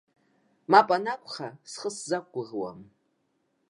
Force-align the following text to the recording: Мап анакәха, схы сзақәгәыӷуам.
Мап 0.71 0.89
анакәха, 0.95 1.47
схы 1.71 1.89
сзақәгәыӷуам. 1.95 2.79